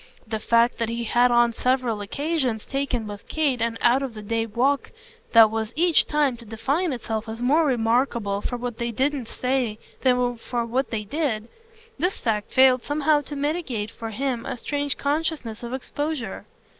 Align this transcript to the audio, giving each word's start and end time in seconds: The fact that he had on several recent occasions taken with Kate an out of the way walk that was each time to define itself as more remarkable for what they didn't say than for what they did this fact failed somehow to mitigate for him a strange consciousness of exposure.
The 0.25 0.39
fact 0.39 0.79
that 0.79 0.89
he 0.89 1.03
had 1.03 1.29
on 1.29 1.53
several 1.53 1.95
recent 1.97 2.11
occasions 2.11 2.65
taken 2.65 3.05
with 3.05 3.27
Kate 3.27 3.61
an 3.61 3.77
out 3.81 4.01
of 4.01 4.15
the 4.15 4.23
way 4.23 4.47
walk 4.47 4.89
that 5.33 5.51
was 5.51 5.71
each 5.75 6.07
time 6.07 6.35
to 6.37 6.43
define 6.45 6.91
itself 6.91 7.29
as 7.29 7.39
more 7.39 7.67
remarkable 7.67 8.41
for 8.41 8.57
what 8.57 8.79
they 8.79 8.89
didn't 8.89 9.27
say 9.27 9.77
than 10.01 10.39
for 10.39 10.65
what 10.65 10.89
they 10.89 11.03
did 11.03 11.49
this 11.99 12.19
fact 12.19 12.51
failed 12.51 12.83
somehow 12.83 13.21
to 13.21 13.35
mitigate 13.35 13.91
for 13.91 14.09
him 14.09 14.43
a 14.43 14.57
strange 14.57 14.97
consciousness 14.97 15.61
of 15.61 15.71
exposure. 15.71 16.47